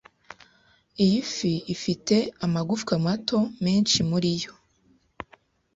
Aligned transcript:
Iyi 1.03 1.19
fi 1.33 1.53
ifite 1.73 2.15
amagufwa 2.45 2.93
mato 3.05 3.39
menshi 3.65 3.97
muri 4.09 4.29
yo. 4.41 4.53